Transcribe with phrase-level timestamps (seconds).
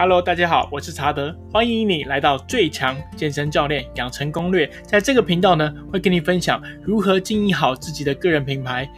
[0.00, 4.64] Hello，大家好，我是查德，欢迎你来到最强健身教练养成攻略。
[4.84, 8.88] 在这个频道呢，会跟你分享如何经营好自己的个人品牌，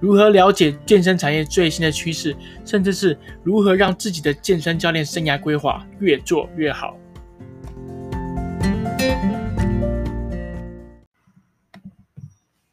[0.00, 6.94] 如何了解健身产业最新的趋势，甚至是如何让自己的健身教练生涯规划越做越好。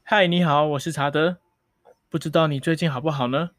[0.04, 1.38] 嗨，你好，我是查德，
[2.10, 3.52] 不知道你最近好不好呢？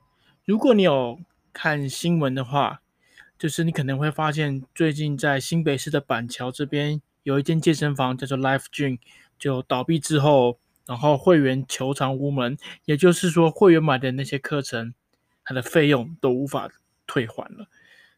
[0.44, 1.18] 如果你有
[1.54, 2.82] 看新闻的话，
[3.38, 8.98] 就是你可能会发现，最近在新北市的板桥这边有一间健身房叫做 Life Gym，
[9.38, 14.92] 就倒闭之后，然后会员求偿无门，也就是说，会员买的那些课程，
[15.44, 16.68] 它的费用都无法
[17.06, 17.68] 退还了。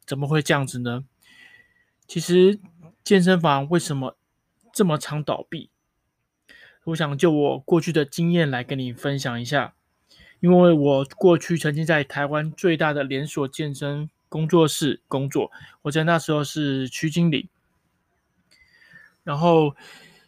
[0.07, 1.05] 怎么会这样子呢？
[2.09, 2.59] 其实
[3.05, 4.17] 健身房为什么
[4.73, 5.69] 这么常倒闭？
[6.85, 9.75] 我想就我过去的经验来跟你分享一下，
[10.41, 14.09] 因为我过去曾经在台湾最大的连锁健身。
[14.31, 15.53] 工作室工作，
[15.83, 17.51] 我在那时候是区经理。
[19.23, 19.77] 然后，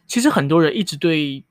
[0.05, 1.43] 其实很多人一直对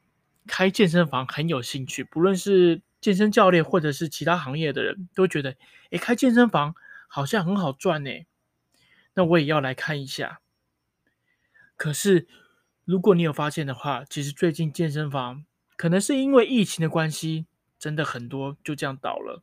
[0.46, 5.56] 开健身房很有兴趣，不论是健身教练或者是其他行业的人，都觉得，
[5.90, 6.76] 诶，开健身房
[7.08, 8.10] 好像很好赚呢。
[9.14, 10.40] 那我也要来看一下。
[11.76, 12.28] 可是，
[12.84, 15.44] 如果你有发现的话，其实最近健身房
[15.76, 17.46] 可能是因为疫情的关系，
[17.78, 19.42] 真的很多就这样倒了。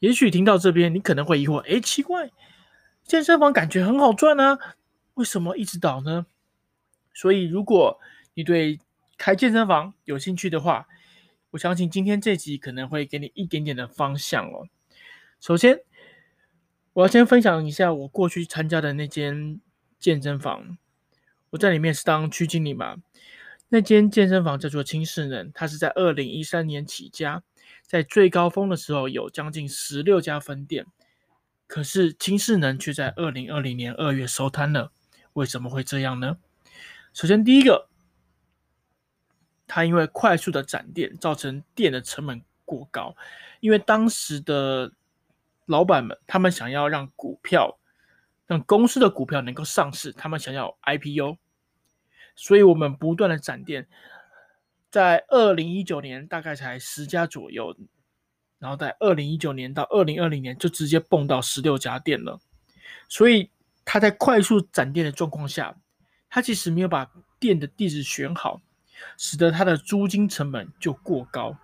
[0.00, 2.30] 也许听到这边，你可能会疑惑：诶，奇怪，
[3.04, 4.76] 健身房感觉很好赚啊，
[5.14, 6.26] 为什么一直倒呢？
[7.12, 7.98] 所以，如果
[8.34, 8.78] 你对
[9.16, 10.86] 开健身房有兴趣的话，
[11.50, 14.68] 我相信今天这集可能会给你一点点的方向哦。
[15.40, 15.80] 首先，
[16.92, 19.60] 我要先分享一下我过去参加的那间
[19.98, 20.78] 健身房，
[21.50, 22.96] 我在里面是当区经理嘛。
[23.70, 27.42] 那间健身房叫做轻适能，它是在二零一三年起家。
[27.88, 30.84] 在最高峰的时候，有将近十六家分店，
[31.66, 34.92] 可是轻适能却在二零二零年二月收摊了。
[35.32, 36.36] 为什么会这样呢？
[37.14, 37.88] 首先，第一个，
[39.66, 43.16] 它因为快速的展店，造成店的成本过高。
[43.60, 44.92] 因为当时的
[45.64, 47.78] 老板们，他们想要让股票，
[48.46, 51.38] 让公司的股票能够上市，他们想要 IPO，
[52.36, 53.88] 所以我们不断的展店。
[54.90, 57.76] 在二零一九年大概才十家左右，
[58.58, 62.40] 然后在二零一九年到二零二零年就直接蹦到十六家店了。
[63.06, 63.50] 所以
[63.84, 65.76] 他在快速展店的状况下，
[66.30, 68.62] 他其实没有把店的地址选好，
[69.18, 71.54] 使得他的租金成本就过高。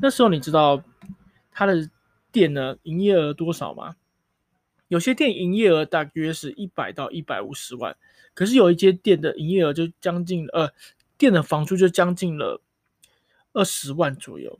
[0.00, 0.82] 那时候你知道
[1.52, 1.88] 他的
[2.32, 3.94] 店呢营业额多少吗？
[4.88, 7.96] 有些店营业额大约是一百到一百五十万，
[8.34, 10.72] 可是有一间店的营业额就将近呃。
[11.22, 12.60] 店的房租就将近了
[13.52, 14.58] 二十万左右，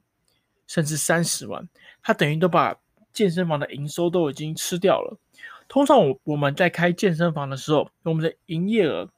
[0.68, 1.68] 甚至三十万，
[2.04, 2.76] 他等于都把
[3.12, 5.18] 健身房的营收都已经吃掉了。
[5.66, 9.10] 通常我我们在开健身房的时候，我们的营业额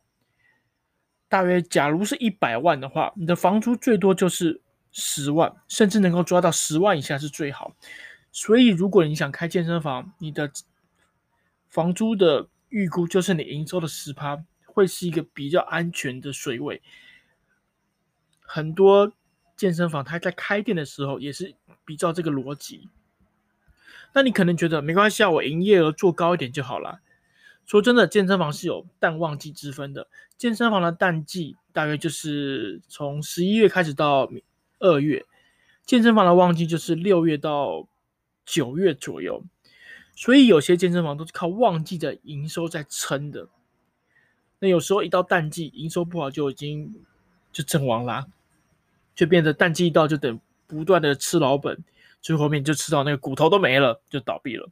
[1.29, 7.77] 大约，假如是一百万的话，你的房租最多就是十万，甚至能够抓到十万以下是最好。
[8.33, 10.51] 所以如果你想开健身房，你的
[11.69, 16.81] 房租的预估就是你营收的十趴，会是一个比较安全的水位。
[18.45, 19.13] 很多
[19.57, 22.89] 健身房，它在开店的时候也是比较这个逻辑。
[24.13, 27.01] 那你可能觉得没关系啊，我营业额做高一点就好了。
[27.67, 30.07] 说真的，健身房是有淡旺季之分的。
[30.37, 34.31] 健身房的淡季大约就是从十一月开始到
[34.79, 35.25] 二月，
[35.87, 37.89] 健身房的旺季就是六月到
[38.45, 39.43] 九月左右。
[40.15, 43.49] 所以有些健身房都是靠旺季的营收在撑的。
[44.61, 46.95] 那有时候一到淡季，营收不好就已经
[47.55, 48.27] 就阵亡啦。
[49.15, 51.85] 就变得淡季一到就等不断的吃老本，
[52.21, 54.69] 最后面就吃到那个骨头都没了，就倒闭了。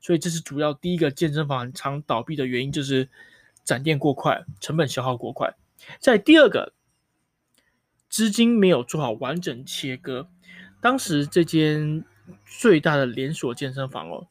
[0.00, 3.10] 所以这是主要第一个健身房常倒闭的原因，就是
[3.62, 5.54] 展店过快，成本消耗过快。
[6.00, 6.72] 在第二个，
[8.08, 10.28] 资金没有做好完整切割。
[10.80, 12.02] 当时这间
[12.46, 14.26] 最大的连锁健身房哦，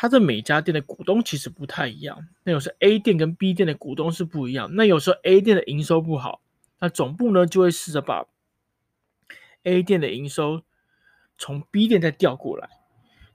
[0.00, 2.26] 它的每家店的股东其实不太一样。
[2.42, 4.74] 那有时候 A 店跟 B 店的股东是不一样。
[4.74, 6.40] 那有时候 A 店的营收不好。
[6.78, 8.24] 那总部呢，就会试着把
[9.64, 10.62] A 店的营收
[11.36, 12.70] 从 B 店再调过来。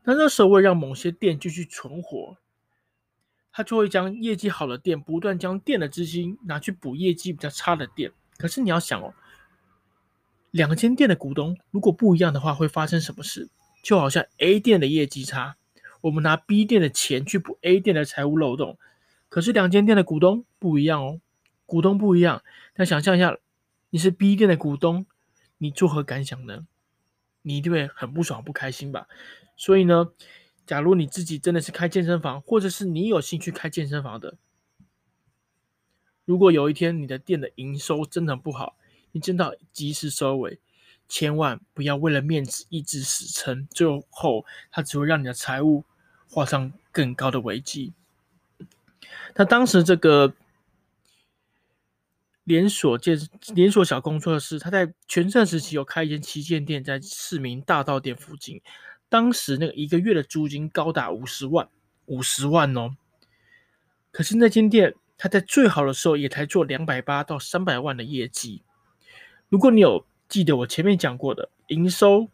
[0.05, 2.37] 那那时候为了让某些店继续存活，
[3.51, 8.11] 他就会将业绩好的店不断将店的资金拿去补业绩比较差的店。
[8.39, 9.13] 可是你要想哦，
[10.49, 13.49] 两间店的股东如果不一样的话，会发生什么事？
[13.83, 15.57] 就好像 A 店的业绩差，
[16.05, 18.77] 我们拿 B 店的钱去补 A 店的财务漏洞。
[19.27, 21.19] 可是两间店的股东不一样哦。
[21.65, 22.43] 股东不一样，
[22.75, 23.35] 那想象一下，
[23.89, 25.07] 你是 B 店的股东，
[25.57, 26.67] 你作何感想呢？
[27.41, 29.07] 你一定会很不爽、不开心吧？
[29.57, 30.11] 所以呢，
[30.67, 34.37] 假如你自己真的是开健身房，或者是你有兴趣开健身房的，
[36.23, 38.77] 如果有一天你的店的营收真的不好，
[39.11, 40.59] 你真的及时收尾，
[41.09, 45.83] 千万不要为了面子一直死撑，最后它只会让你的财务
[46.35, 47.93] 画上更高的危机。
[49.35, 50.33] 那当时这个
[52.43, 53.17] 连锁健
[53.53, 58.61] 连锁小工作室，他在全盛时期有开一间旗舰店，在市民大道店附近。
[59.07, 61.69] 当时那个一个月的租金高达五十万，
[62.07, 62.97] 五十万哦。
[64.11, 68.61] 可是那间店，它在最好的时候也才做两百八到三百万的业绩。
[69.47, 72.27] 如果你有记得我前面讲过的营收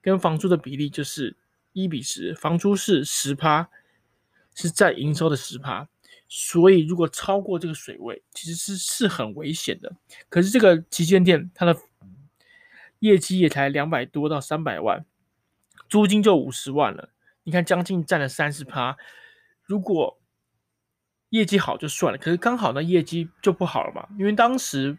[0.00, 1.36] 跟房租的比例，就是
[1.72, 3.68] 一比十，房租是十趴，
[4.54, 5.88] 是占营收的十趴。
[6.28, 9.92] 所以如果超过这个水位，其实是是很危险的。
[10.28, 11.76] 可是这个旗舰店，它的
[13.00, 15.04] 业绩也才两百多到三百万。
[15.88, 17.10] 租金就五十万了，
[17.42, 18.96] 你看将近占了三十趴。
[19.64, 20.20] 如果
[21.30, 24.98] 业绩好就算了，可是刚好呢业绩就不好了嘛，因为当时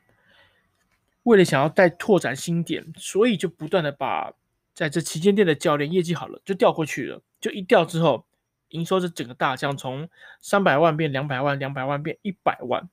[1.24, 4.34] 为了想要再拓展新店，所以就不断的把
[4.82, 8.26] 在这旗舰店的教练业绩好了就调过去了，就一调之后，
[8.70, 12.90] 营收是整个大降，从三百万变两百万，两百万变一百万，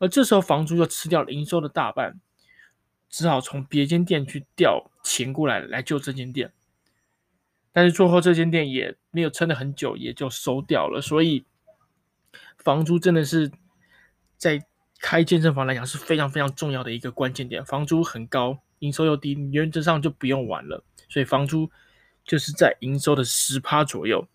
[0.00, 2.20] 而这时候房租又吃掉了营收的大半，
[3.08, 6.52] 只好从别间店去调钱过来来救这间店。
[7.70, 11.00] 但是最后这间店也没有撑得很久，也就收掉了。
[11.00, 11.44] 所以
[12.58, 13.52] 房租真的是
[14.36, 14.66] 在
[14.98, 17.64] 开健身房来讲是非常非常重要的一个关键点。
[17.64, 20.82] 房租很高，营收又低，原则上就不用玩了。
[21.08, 21.70] 所以房租
[22.24, 24.26] 就是在营收的十趴左右，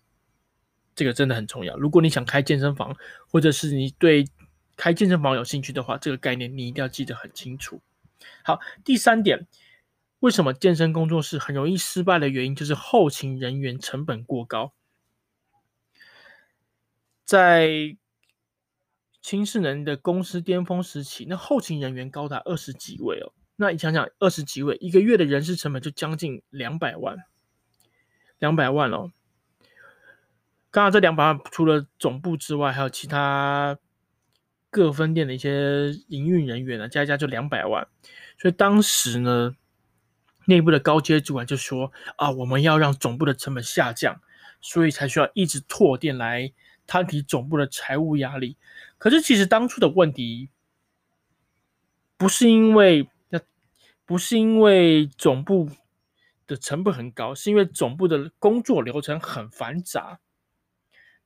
[0.94, 1.76] 这个真的很重要。
[1.76, 2.96] 如果你想开健身房，
[3.28, 4.24] 或者是你对
[4.76, 7.80] 开健身房有兴趣的话，这个概念你一定要记得很清楚。
[8.44, 9.46] 好，第三点。
[10.20, 14.72] 为什么健身工作室很容易失败的原因，就是后勤人员成本过高。
[17.24, 17.96] 在
[19.20, 23.32] 青世能的公司巅峰时期，那后勤人员高达二十几位哦。
[23.56, 27.16] 那你想想，二十几位，一个月的人事成本就将近两百万，
[28.38, 29.12] 两百万哦。
[30.70, 33.78] 刚刚这两百万，除了总部之外，还有其他
[34.70, 37.86] 各分店的一些营运人员呢，加一加就两百万。
[38.38, 39.56] 所以当时呢。
[40.44, 44.20] 内部的高阶主管就说：“啊，我们要让总部的成本下降，
[44.60, 46.52] 所以才需要一直拓店来
[46.84, 48.56] 摊提总部的财务压力。
[48.98, 50.48] 可是，其实当初的问题
[52.16, 53.08] 不是因为
[54.04, 55.70] 不是因为总部
[56.46, 60.20] 的成本很高，是因为总部的工作流程很繁杂。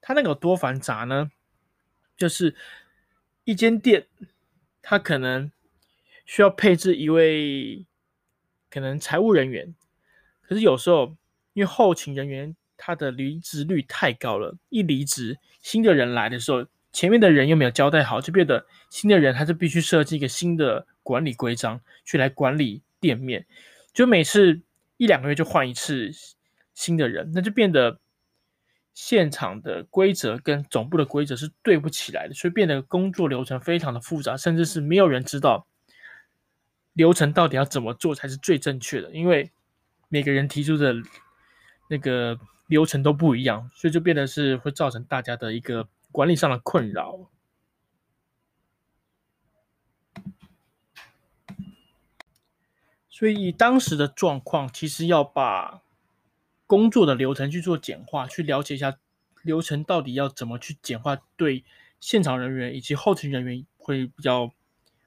[0.01, 1.31] 它那个多繁杂呢？
[2.17, 2.55] 就是
[3.45, 4.07] 一间店，
[4.81, 5.51] 它可能
[6.25, 7.85] 需要配置一位。”
[8.69, 9.75] 可能财务人员，
[10.43, 11.17] 可是有时候
[11.55, 23.47] 因为后勤人员他的离职率太高了，一离职，新的人来的时候，前面的人又没有交代好，就变得新的人他就必须设计一个新的管理规章去来管理店面，
[23.93, 24.61] 就每次
[24.97, 26.11] 一两个月就换一次
[26.75, 28.01] 新的人，那就变得
[28.93, 35.69] 现场的规则跟总部的规则是对不起来的，所以变得工作流程非常的复杂，甚至是没有人知道。
[36.95, 39.13] 流程到底要怎么做才是最正确的？
[39.13, 39.53] 因为
[40.09, 40.93] 每个人提出的
[41.89, 42.37] 那个
[42.67, 47.31] 流程都不一样，所以就变得是会造成大家的一个管理上的困扰。
[53.19, 55.81] 所以以当时的状况，其实要把
[56.67, 58.99] 工作的流程去做简化，去了解一下
[59.43, 61.65] 流程到底要怎么去简化，对
[61.99, 64.53] 现场人员以及后勤人员会比较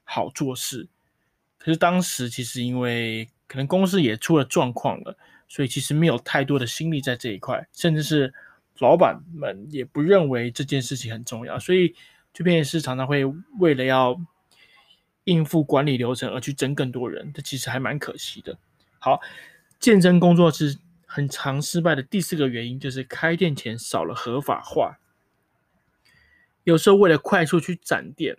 [0.02, 0.88] 好做事。
[1.56, 8.34] 可是当时其实因为可能公司也出了状况了，所以其实没有太多的心力在这一块，甚至是
[8.80, 11.94] 老板们也不认为这件事情很重要，所以
[12.32, 13.24] 这边也是常常会
[13.60, 14.20] 为了要
[15.30, 18.58] 应付管理流程而去争更多人，这其实还蛮可惜的。
[18.98, 19.20] 好，
[19.78, 24.98] 健身工作室很常失败的第四个原因就是开店前少了合法化，
[26.64, 28.36] 有时候为了快速去展店，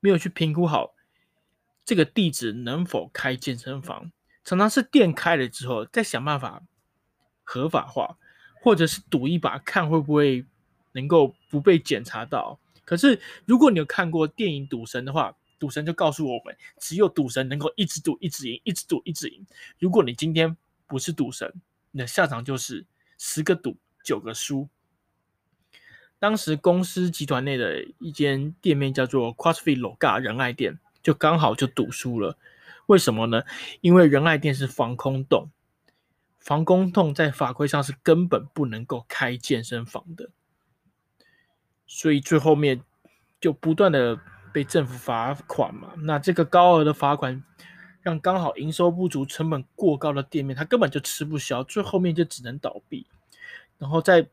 [0.00, 0.94] 没有去评估好。
[1.84, 4.10] 这个地址能否开健身房？
[4.44, 6.62] 常常是店开了之后，再想办法
[7.44, 8.16] 合法化，
[8.62, 10.46] 或者是赌一把，看会不会
[10.92, 12.58] 能够不被检查到。
[12.84, 19.46] 可是，如果你有看过电影《赌神》的话，赌神就告诉我们，只有赌神能够一直赌、一直赢、一直赌、一直赢。
[19.78, 20.56] 如果你今天
[20.88, 21.54] 不是赌神，
[21.92, 22.84] 你的下场就是
[23.16, 24.68] 十个赌九个输。
[26.18, 30.80] 当时公司集团内的一间店面叫做 CrossFit Loga 仁爱店。
[31.00, 32.36] 就刚好就赌输了，
[32.86, 33.42] 为什么呢？
[33.80, 35.48] 因为仁爱店是防空洞，
[36.38, 40.30] 防空洞在法规上是根本不能够开健身房的，
[41.88, 42.82] 所以最后面
[43.40, 44.20] 就不断的
[44.52, 45.92] 被政府罚款嘛。
[45.98, 47.42] 那这个高额的罚款，
[48.02, 53.06] 让刚好营收不足、成本过高的店面，它根本就吃不消，最后面就只能倒闭。
[53.78, 54.28] 然后在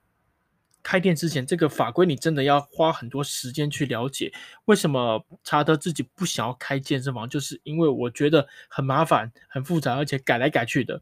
[0.81, 4.31] 开店之前，这个法规你真的要花很多时间去了解。
[4.65, 7.27] 为什么查德自己不想要开健身房？
[7.27, 11.01] 就是因为我觉得很麻烦、很复杂，而且改来改去的。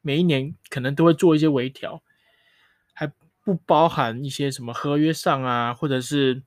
[0.00, 2.02] 每一年可能都会做一些微调，
[2.92, 3.10] 还
[3.42, 6.42] 不包含一些什么合约上啊，或者是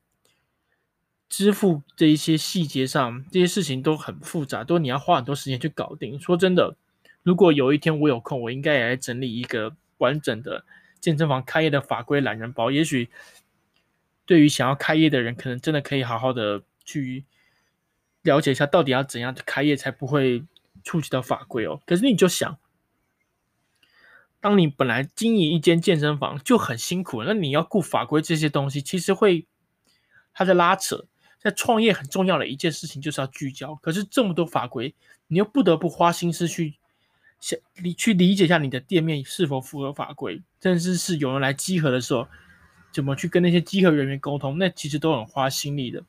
[1.28, 6.18] 支付这一些细节上，这些事情都很复杂，都你要花很多时间去搞定。
[6.20, 6.76] 说真的，
[7.22, 10.64] 如果有一天我有空，我应该也来整理一个完整的。
[10.98, 13.10] 健身房开业的法规懒人包，也许
[14.24, 17.24] 对于想要开业的人，可能真的可以好好的去
[18.22, 20.44] 了解一下，到底要怎样开业才不会
[20.82, 21.80] 触及到法规哦。
[21.86, 22.58] 可是你就想，
[24.40, 29.46] 当你本来经营一间健身房就很辛苦，那你要顾法规这些东西，其实会
[30.32, 31.06] 他在拉扯。
[31.46, 34.92] 在创业很重要的一件事情就是要聚焦，可是这么多法规，
[35.28, 36.74] 你又不得不花心思去。
[37.38, 42.26] 想你去理解一下你的店面是否符合法规，甚至是有人来集合的时候，
[42.90, 46.02] 怎么去跟那些集合人员沟通，那其实都很花心力的。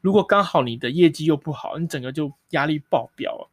[0.00, 3.50] 如果刚好你的业绩又不好，你整个就压力爆表了。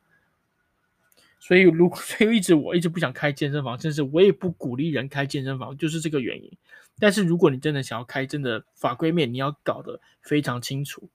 [1.39, 6.51] 所以，如所以一直我一直不想开健身房，甚至我也不鼓励人开健身房，就是这个原因。
[6.99, 11.09] 但是，如果你真的想要开，真的法规面你要搞得非常清楚。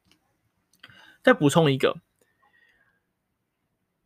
[1.23, 1.99] 再补充一个。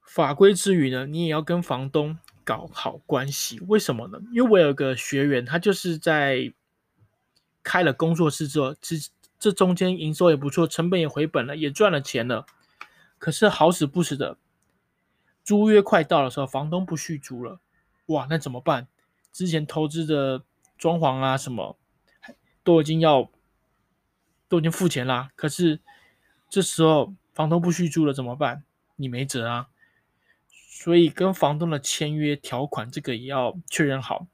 [0.02, 3.58] 法规之余呢，你也要跟房东搞好关系。
[3.66, 4.18] 为什么呢？
[4.32, 6.52] 因为我有个学员，他就是在
[7.62, 8.96] 开了工作室之后，这
[9.38, 12.46] 这中间营收也不错，成本也回本了，也赚了钱了。
[13.18, 14.38] 可是好死不死的，
[15.42, 17.60] 租约快到的时候，房东不续租了。
[18.06, 18.86] 哇，那怎么办？
[19.32, 20.44] 之前投资的
[20.78, 21.76] 装潢啊什么，
[22.62, 23.30] 都已经要
[24.48, 25.30] 都已经付钱啦。
[25.34, 25.80] 可是
[26.54, 28.62] 这时候房东不续租了，怎么办？
[28.94, 29.66] 你没辙啊。
[30.46, 34.28] 所以跟房东的签约条款，这个也要确认好。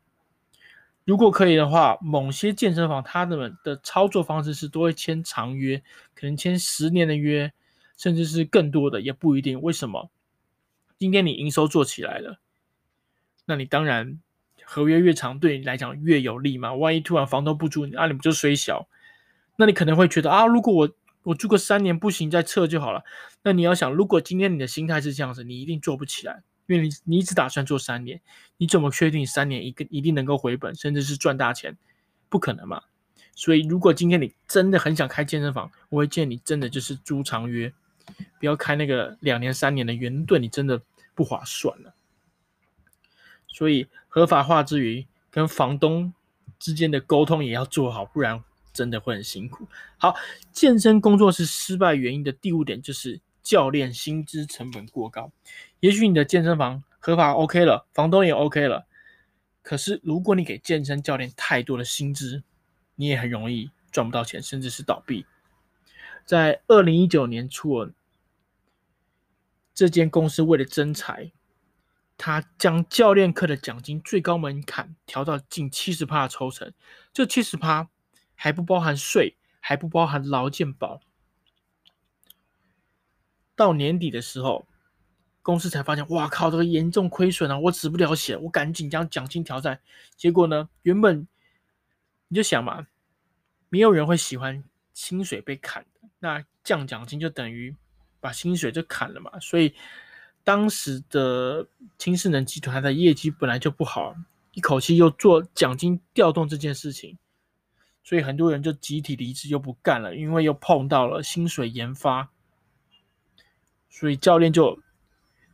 [1.06, 5.82] 如果可以的话，某些健身房他们的操作方式是都会签长约，
[6.14, 7.54] 可能签十年的约，
[7.96, 9.58] 甚至是更多的，也不一定。
[9.62, 10.10] 为什么？
[10.98, 12.38] 今天你营收做起来了，
[13.46, 14.20] 那你当然
[14.62, 16.74] 合约越长，对你来讲越有利嘛。
[16.74, 18.86] 万一突然房东不租，啊，你不就衰小，
[19.56, 20.90] 那你可能会觉得啊，如果我
[21.22, 23.04] 我住个三年不行，再撤就好了。
[23.42, 28.20] 那你要想，如果今天你的心态是这样子，你一定做不起来，因为你你只打算做三年，
[28.56, 31.76] 你怎么确定三年一个一定能够回本，甚至是赚大钱？
[32.28, 32.82] 不可能嘛。
[33.34, 37.72] 所以，如果今天你真的很想开健身房，我会建议你真的就是租长约，
[38.38, 40.80] 不要开那个两年三年的圆盾你真的
[41.14, 41.94] 不划算了。
[43.46, 46.12] 所以，合法化之余，跟房东
[46.58, 48.42] 之间的沟通也要做好，不然。
[48.72, 49.66] 真的会很辛苦。
[49.98, 50.14] 好，
[50.52, 55.32] 健身工作室失败原因的第五点就是教练薪资成本过高。
[55.80, 58.86] 也许你的健身房合法 OK 了，房东也 OK 了，
[59.62, 62.42] 可是如果你给健身教练太多的薪资，
[62.96, 65.26] 你也很容易赚不到钱，甚至是倒闭。
[66.24, 67.90] 在二零一九年初，
[69.74, 71.32] 这间公司为了征才，
[72.16, 76.72] 他将教练课的奖金最高门槛调到近七十趴的抽成，
[77.12, 77.88] 这七十趴。
[78.42, 81.02] 还不包含税，还不包含劳健保。
[83.54, 84.66] 到年底的时候，
[85.42, 87.58] 公司才发现，哇靠，这个严重亏损啊！
[87.58, 89.78] 我止不了血，我赶紧将奖金调整。
[90.16, 91.28] 结果呢，原本
[92.28, 92.86] 你就想嘛，
[93.68, 97.76] 没有人会喜欢薪水被砍的，那降奖金就等于
[98.20, 99.38] 把薪水就砍了嘛。
[99.38, 99.74] 所以
[100.42, 101.68] 当时的
[101.98, 104.16] 轻适能集团的业绩本来就不好，
[104.52, 107.18] 一口气又做奖金调动这件事情。
[108.02, 112.30] 所以很多人就集体离职，又不干了，因为又碰到了薪水研发，
[113.88, 114.80] 所以教练就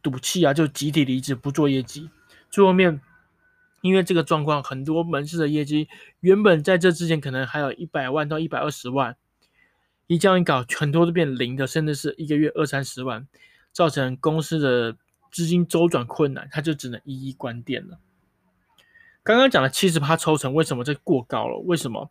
[0.03, 2.09] 赌气啊，就集体离职，不做业绩。
[2.49, 3.01] 最后面
[3.83, 5.89] 因为这个状况，很多门市的业绩
[6.21, 9.17] 原本在这之前可能还有一百万到一百二十万，
[10.07, 13.29] 一这样一搞，很多都变零的，甚至是一个月二三十万，
[13.73, 14.97] 造成公司的
[15.31, 17.99] 资金周转困难，他就只能一一关店了。
[19.23, 21.59] 刚刚讲的七十趴抽成，为什么这过高了？
[21.59, 22.11] 为什么？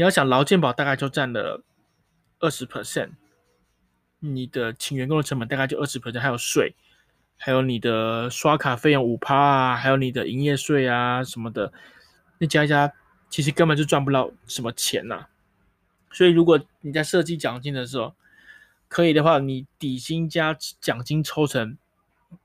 [0.00, 1.62] 你要想劳健保大概就占了
[2.38, 3.10] 二十 percent，
[4.20, 6.74] 你的请员工的成本大概就二十 percent，还有税，
[7.36, 11.70] 还有你的刷卡费用五趴啊，还有你的营业税啊什么的，
[12.38, 12.90] 那加一加，
[13.28, 15.26] 其实根本就赚不到什么钱呐。
[16.10, 18.14] 所以如果你在设计奖金的时候，
[18.88, 21.76] 可以的话，你底薪加奖金抽成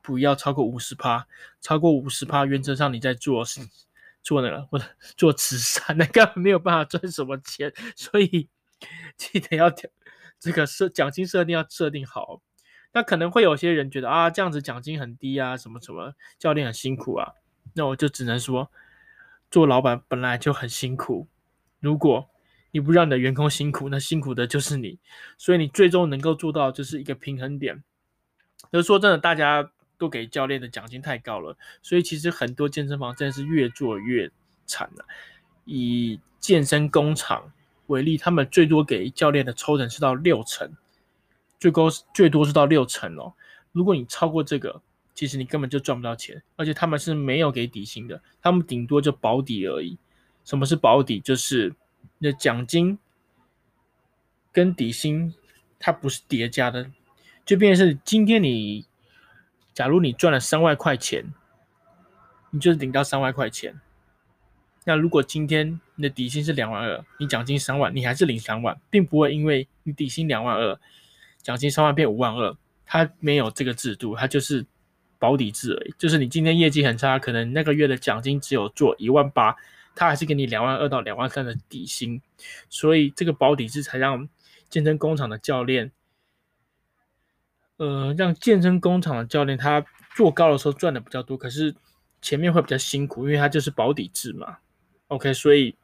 [0.01, 1.25] 不要超过五十趴，
[1.61, 3.45] 超过五十趴，原则上你在做
[4.25, 8.49] 做那个或者做慈善， 那根本没有办法赚什么钱，所以
[9.15, 9.71] 记得要
[10.39, 12.41] 这个设奖金设定要设定好。
[12.91, 17.33] 那可能会有些人觉得啊，这样子奖金很低啊，什么什么，教练很辛苦啊，
[17.73, 18.71] 那我就只能说，
[19.51, 21.27] 做老板本来就很辛苦，
[21.79, 22.29] 如果
[22.71, 24.99] 你不让你的员工辛苦，那辛苦的就是你，
[25.37, 27.83] 所以你最终能够做到就是一个平衡点。
[28.71, 34.29] 就是说真的，大家都给教练的奖金太高了，所以其实很多健身房真的是越做越
[34.65, 35.05] 惨了。
[35.65, 37.51] 以健身工厂
[37.87, 40.71] 为例，他们最多给教练的抽成是到六成，
[41.59, 43.33] 最高最多是到六成哦。
[43.71, 44.81] 如果你超过这个，
[45.13, 49.97] 其实你根本就赚不到钱，而且他们是没有给底薪的，他们顶多就保底而已。
[50.43, 51.19] 什么是保底？
[51.19, 51.73] 就是
[52.19, 52.99] 你的奖金
[54.51, 55.33] 跟底薪
[55.79, 56.91] 它不是叠加的。
[57.45, 58.85] 就变成是今天你，
[59.75, 61.25] 假如你赚了三万块钱，
[62.49, 63.79] 你就是领到三万块钱。
[64.85, 70.79] 那如果今天你的底薪是两万二，你奖金三万，你还是领三万，并不会因为你底薪两万二，
[71.41, 72.55] 奖金三万变五万二。
[72.85, 74.65] 它没有这个制度，它就是
[75.19, 75.93] 保底制而已。
[75.97, 79.57] 就是你今天业绩很差，可能那个月的奖金只有做一万八，
[79.93, 82.21] 它还是给你两万二到两万三的底薪。
[82.69, 84.29] 所以这个保底制才让
[84.69, 85.91] 健身工厂的教练。
[87.77, 91.75] 呃，让健身工厂的教练他做高的时候赚的比较多，可是
[92.21, 94.57] 前面会比较辛苦，因为他就是保底制嘛。
[95.09, 95.75] OK，所以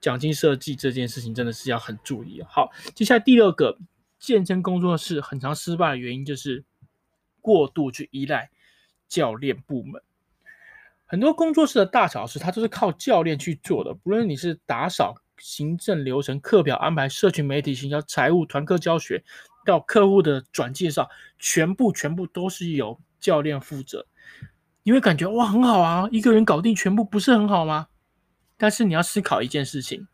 [0.00, 2.42] 奖金设计这件事情真的是要很注意。
[2.42, 3.78] 好，接下来第二个
[4.18, 6.62] 健身工作室很常失败的原因就是
[7.40, 8.50] 过度去依赖
[9.08, 10.02] 教练部门。
[11.06, 19.24] 很多工作室的大小事，他都是靠教练去做的，不论你是打扫、行政流程、课表安排、社群媒体行销、财务、团课教学。
[19.70, 21.08] 到客户的转介绍，
[21.38, 24.04] 全部全部都是由教练负责。
[24.82, 27.86] 你会感觉哇，很好啊，一个人搞定全部，不是很好吗？
[28.56, 30.08] 但是你要思考一件事情：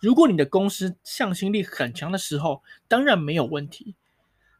[0.00, 3.94] 如果你的公司向心力很强的时候，当然没有问题。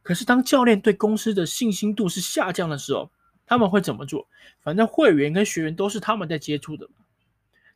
[0.01, 3.11] 可是当教练对公司的信心度是下降的时候，
[3.45, 4.27] 他们会怎么做？
[4.61, 6.89] 反正会员跟学员都是他们在接触的。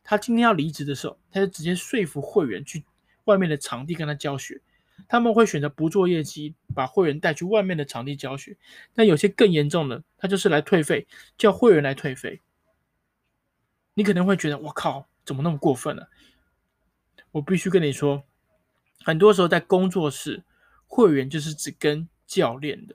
[0.02, 2.82] 他今天要离职的时候，他就直接说服会员去
[3.24, 4.60] 外面的场地跟他教学。
[5.08, 8.56] 他们会选择不做业绩，把会员带去外面的场地教学。
[8.94, 11.06] 但有些更严重的，他就是来退费，
[11.38, 12.42] 叫会员来退费。
[13.94, 16.02] 你可能会觉得，我靠，怎么那么过分呢？
[17.32, 18.22] 我必须跟你说，
[19.02, 20.44] 很多时候在工作室，
[20.86, 22.94] 会员就是只跟教练的。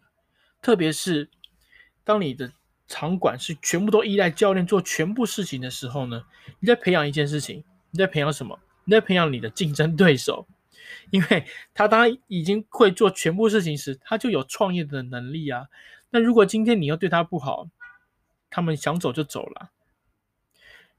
[0.62, 1.30] 特别是
[2.04, 2.52] 当你的
[2.88, 6.24] 场馆是全部都依赖教练做全部事情的时候呢，
[6.60, 8.60] 你在培养一件事情，你在培养什么？
[8.86, 10.48] 你在培养你的竞争对手。
[11.12, 15.68] 因为他当已经会做全部事情时，他就有创业的能力啊。
[16.10, 17.68] 那如果今天你又对他不好，
[18.50, 19.72] 他们想走就走了。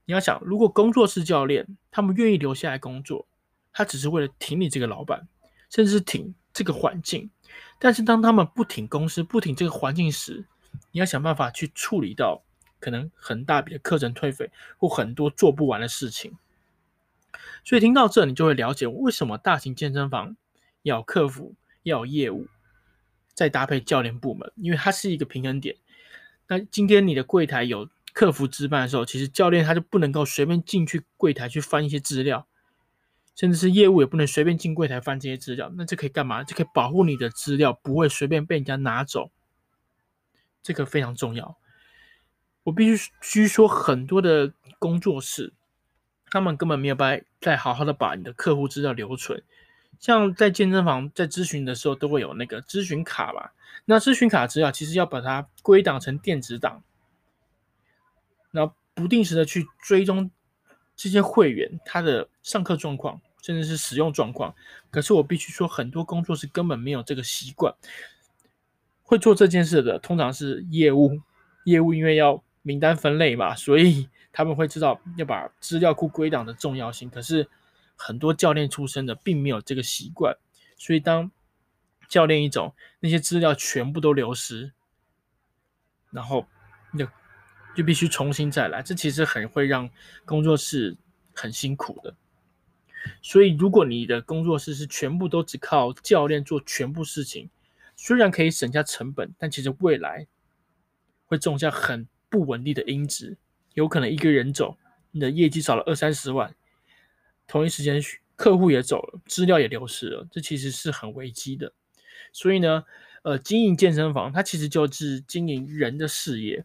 [0.07, 3.27] 你要想，如果工作室教练他们愿意留下来工作，
[3.73, 5.29] 他只是为了挺你这个老板，
[5.71, 7.31] 甚至是挺这个环境。
[7.79, 10.45] 但是当他们不挺公司、不挺这个环境时，
[10.91, 12.43] 你要想办法去处理到
[12.81, 16.37] 可能很大笔的课程退费或很多做不完的事情。
[17.65, 20.37] 所以听到这，你就会了解为什么大型健身房
[20.83, 22.47] 要有客服、要有业务，
[23.35, 25.77] 再搭配教练部门，因为它是一个平衡点。
[26.47, 32.47] 那今天你的柜台有客服值班的时候，其实教练他就不能够随便进去柜台去翻一些资料，
[33.35, 35.73] 甚至是业务也不能随便进柜台翻这些资料。
[35.77, 36.45] 那这可以干嘛？
[36.45, 39.31] 这可以保护你的资料不会随便被人家拿走，
[40.63, 41.57] 这个非常重要。
[42.63, 45.53] 我必须需说，很多的工作室。
[46.35, 49.41] 他们根本没有办法再好好的把你的客户资料留存，
[50.01, 56.83] 像在健身房在咨询的时候都会有那个咨询卡吧，那咨询卡资料其实要把它归档成电子档，
[58.51, 60.29] 然后不定时的去追踪
[60.97, 64.57] 这些会员他的上课状况，甚至是使用状况。
[64.91, 67.73] 可是我必须说，很多工作是根本没有这个习惯，
[69.05, 71.21] 会做这件事的通常是业务，
[71.65, 74.09] 业务因为要名单分类嘛，所以。
[74.37, 77.49] 他们会知道要把资料库归档的重要性，可是
[77.95, 80.37] 很多教练出身的并没有这个习惯，
[80.77, 81.31] 所以当
[82.09, 84.73] 教练一走，那些资料全部都流失，
[86.11, 86.45] 然后
[86.99, 87.07] 就
[87.77, 89.89] 就必须重新再来，这其实很会让
[90.25, 90.97] 工作室
[91.33, 92.13] 很辛苦的。
[93.23, 97.49] 所以如果你的工作室是全部都只靠教练做全部事情，
[97.95, 100.27] 虽然可以省下成本，但其实未来
[101.27, 103.37] 会种下很不稳定的因子。
[103.75, 104.77] 有可能一个人走，
[105.11, 106.55] 你的业绩少了二三十万，
[107.47, 108.01] 同一时间
[108.35, 111.73] 客户也走了，资料也流失了，这其实是很危机的。
[112.33, 112.85] 所以呢，
[113.23, 116.65] 呃，经营健身房，它其实就是经营人的事业。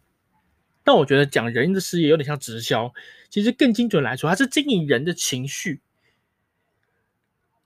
[0.82, 2.92] 但我觉得讲人的事业有点像直销，
[3.28, 5.80] 其实更精准来说，它是经营人的情绪。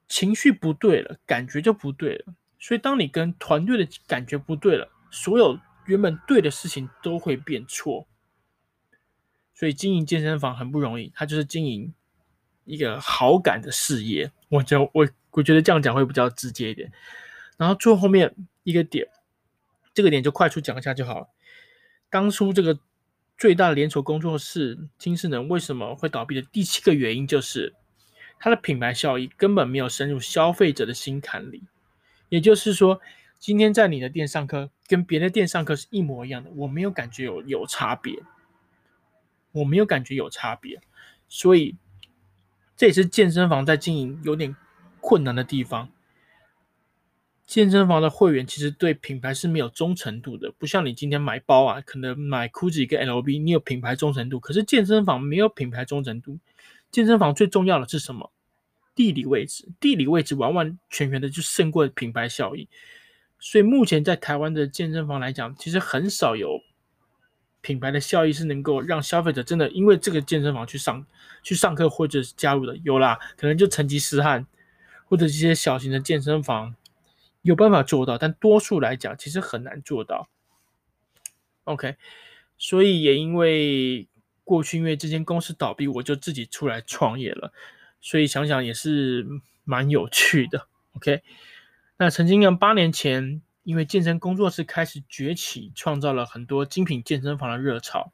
[0.08, 2.34] 情绪不对了，感觉就不对了。
[2.58, 8.06] 所以，当你跟团队的感觉不对了，所有原本对的事情都会变错。
[9.64, 11.94] 所以，经营健身房很不容易，它就是经营
[12.66, 14.30] 一个好感的事业。
[14.50, 16.92] 我就我我觉得这样讲会比较直接一点。
[17.56, 19.08] 然后最后面一个点，
[19.94, 21.30] 这个点就快速讲一下就好。
[22.10, 22.78] 当初这个
[23.38, 27.72] 最大连锁工作室金世能为什么会倒闭的第七个原因就是。
[28.38, 31.62] 它的品牌效益根本没有深入消费者的心坎里，
[32.28, 33.00] 也就是说，
[33.38, 38.22] 今天在你的店上课跟别的店上课是一模一样的，我没有感觉有有差别，
[39.54, 40.80] 我没有感觉有差别，
[41.28, 41.76] 所以
[42.76, 44.54] 这也是健身房在经营有点
[45.00, 45.88] 困难的地方。
[47.46, 56.38] 健身房的会员其实对品牌是没有忠诚度的，不像你今天买包啊，可能买 GUCCI 跟 LV，你有品牌忠诚度，可是健身房没有品牌忠诚度。
[56.90, 58.32] 健身房最重要的是什么？
[58.94, 62.68] 地理位置，地理位置完完全全的就胜过品牌效益。
[63.38, 66.60] 所以目前在台湾的健身房来讲，其实很少有
[67.64, 71.04] 品牌的效益是能够让消费者真的因为这个健身房去上
[71.42, 72.76] 去上课或者是加入的。
[72.84, 74.46] 有啦，可能就成吉思汗
[75.06, 76.76] 或者一些小型的健身房
[77.42, 80.28] 有办法做到，但多数来讲其实很难做到。
[81.64, 81.96] OK，
[82.58, 84.06] 所以也因为。
[84.46, 87.50] 过去因为这间公司倒闭，我就自己出来创业了，
[88.02, 89.26] 所以想想也是
[89.64, 90.68] 蛮有趣的。
[90.92, 91.22] OK，
[91.96, 98.12] 那曾经呢，八年前因为健身工作室开始崛起，创造了很多精品健身房的热潮。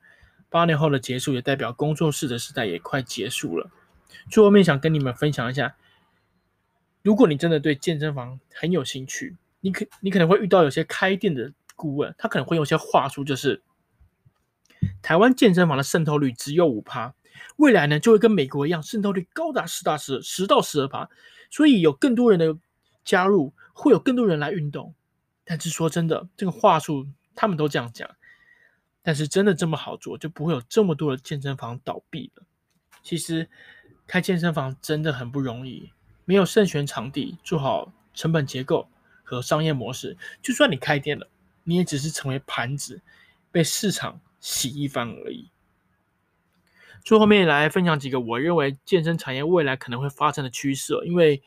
[0.48, 3.70] 八年后的结束，也代表工作室的时代也快结束了。
[4.30, 5.76] 最后面想跟你们分享一下，
[7.02, 13.62] 如果你真的对健身房很有兴趣，你可你可能会遇到有些开店的顾问，他可能会有些话术，就是。
[15.02, 17.14] 台湾健身房的渗透率只有五趴，
[17.56, 21.08] 未来呢就会跟美国一样，渗透率高达十大十十到十二趴，
[21.50, 22.56] 所以有更多人的
[23.04, 24.94] 加入，会有更多人来运动。
[25.50, 28.08] 但是说真的，这个话术他们都这样讲，
[29.02, 32.44] 但是真的这么好做，就不会有这么多的健身房倒闭了。
[33.02, 33.48] 其实
[34.06, 35.90] 开健身房真的很不容易，
[36.24, 38.88] 没有慎选场地，做好成本结构
[39.24, 41.26] 和商业模式，就算你开店了，
[41.64, 43.02] 你也只是成为盘子，
[43.50, 44.20] 被市场。
[44.42, 45.50] 洗一番而已。
[47.04, 51.42] 最后面来分享几个我认为健身产业未来可能会发生的趋势，因为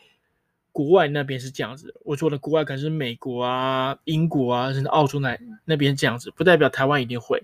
[0.73, 1.95] 国外那边是这样子。
[2.03, 7.41] 我说的国外可能是美国啊、英国啊，甚至澳洲那那边这样子，不代表台湾一定会，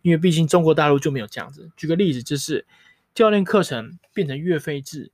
[0.00, 1.70] 因为毕竟中国大陆就没有这样子。
[1.76, 2.64] 举个例子，就是
[3.14, 5.10] 教练课程变成月费制，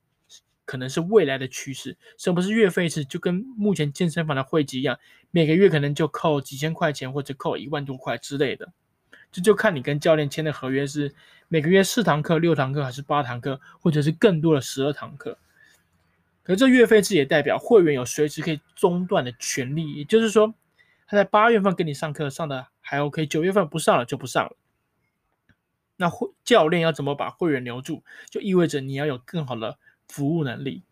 [0.65, 1.97] 可能是未来的趋势。
[2.19, 3.05] 什么是月费制？
[3.05, 4.99] 就跟目前健身房的会籍一样，
[5.31, 8.71] 每个月可能就扣几千块钱，或者扣一万多块之类的。
[9.33, 11.15] 这就看你跟教练签的合约是
[11.49, 15.39] 每个月四堂课、六堂课还是八堂课，或者是更多的十二堂课。
[16.47, 20.55] 可是这月费制也代表会员有随时可以中断的权利，也就是说，
[21.09, 24.57] 他在八月份给你上课上的还 OK，九月份不上了就不上了。
[25.97, 30.85] 那会教练要怎么把会员留住，就意味着你要有更好的服务能力。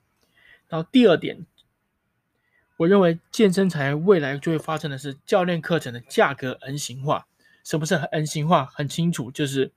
[0.69, 1.47] 然后第二点，
[2.79, 7.29] 我认为健身产业未来就会发生的是教练课程的价格 N 型化。
[7.63, 8.67] 什么是 N 型化？
[8.67, 9.71] 很清楚，就是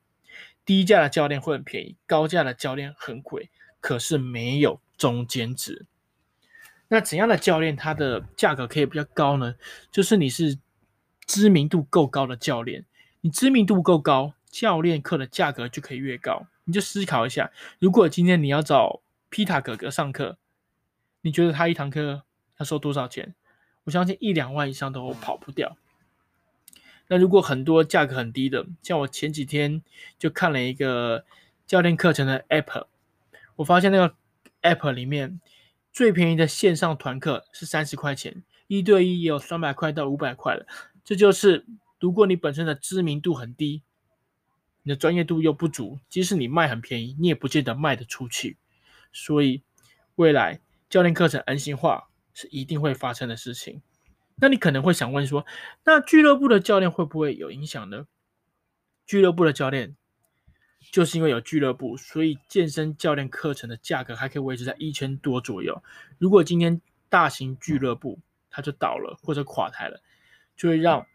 [0.65, 5.85] 低价的教练会很便宜，高价的教练很贵，可是没有中间值。
[6.89, 9.55] 那怎样的教练他的价格可以比较高呢？
[9.91, 10.57] 就是你是
[11.25, 12.85] 知名度够高的教练，
[13.21, 16.47] 你知名度够高，教练课的价格就可以越高。
[16.63, 20.37] 你就思考一下，如果今天你要找皮塔哥哥上课，
[21.21, 22.23] 你觉得他一堂课
[22.57, 23.35] 要收多少钱？
[23.83, 25.77] 我相信一两万以上都跑不掉。
[27.07, 29.81] 那如果很多价格很低的，像我前几天
[30.19, 31.23] 就看了一个
[31.65, 32.85] 教练课程的 App，
[33.55, 34.13] 我发现那个
[34.67, 35.39] App 里面
[35.93, 40.67] 最便宜的线上团课是三十块钱，一对一也有三百块到五百块的。
[41.03, 41.65] 这就是
[41.99, 43.81] 如果你本身的知名度很低，
[44.83, 48.57] 你的专业度又不足，即使你卖很便宜，你也不见得卖得出去。
[49.11, 49.63] 所以
[50.15, 53.81] 未来教练课程 N 型化是一定会发生的事情。
[54.35, 55.45] 那你可能会想问说，
[55.85, 58.05] 那俱乐部的教练会不会有影响呢？
[59.05, 59.95] 俱乐部的教练
[60.91, 65.83] 就是因为有俱乐部，所以健身教练课程的价格还可以维持在一千多左右。
[66.17, 69.99] 如果今天大型俱乐部它就倒了或者垮台了，
[70.55, 71.05] 就会让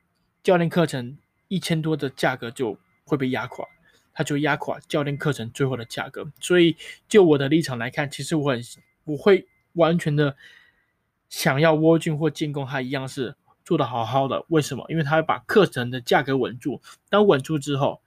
[0.42, 1.16] 教练课程
[1.48, 3.66] 一千多的价格就会被压垮，
[4.12, 6.30] 它就压垮教练课程最后的价格。
[6.40, 6.76] 所以
[7.08, 8.62] 就我的立场来看，其实我很
[9.04, 10.36] 我会完全的。
[11.28, 14.44] 想要窝进或进攻，它一样是做得好好的。
[14.48, 14.84] 为什么？
[14.90, 18.02] 因为他会把课程的价格稳住，当稳住之后，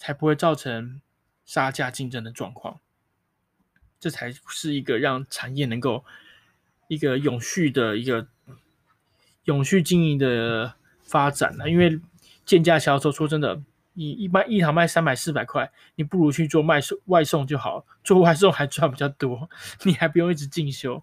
[0.00, 1.02] 才不会造成
[1.44, 2.80] 杀价竞争的状况。
[4.00, 6.02] 这才是一个让产业能够
[6.88, 8.26] 一个永续的一个
[9.44, 11.68] 永续经营的发展呢。
[11.68, 12.00] 因为
[12.46, 13.60] 贱价销售，说真的，
[13.92, 19.50] 你一般一堂卖三百四百块，你不如去做卖送外送就好，做外送还赚比较多，
[19.82, 21.02] 你还不用一直进修。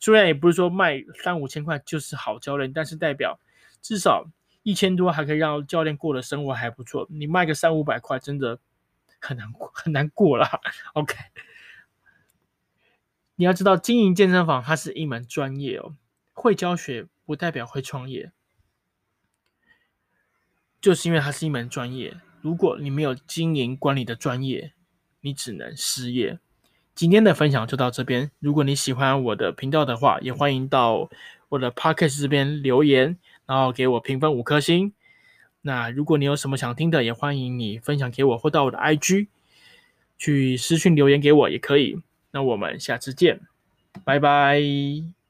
[0.00, 3.38] 虽然也不是说卖三五千块就是好教练，但是代表
[3.82, 4.26] 至少
[4.64, 7.06] 一千多还可以让教练过的生活还不错。
[7.10, 8.58] 你卖个三五百块，真的
[9.20, 10.60] 很难过，很难过啦。
[10.94, 11.14] OK，
[13.36, 15.94] 你要知道经营健身房它是一门专业哦，
[16.32, 18.32] 会教学不代表会创业，
[20.80, 22.16] 就是因为它是一门专业。
[22.40, 24.72] 如果你没有经营管理的专业，
[25.20, 26.38] 你只能失业。
[26.94, 28.30] 今天的分享就到这边。
[28.38, 31.10] 如果你喜欢我的频道的话，也欢迎到
[31.48, 34.92] 我的 Podcast 这边留言，然后给我评分五颗星。
[35.62, 39.28] 那如果你有什么想听的，也欢迎你分享给我，或到我的 IG
[40.18, 42.00] 去私讯留言给我也可以。
[42.32, 43.40] 那我们下次见，
[44.04, 45.23] 拜拜。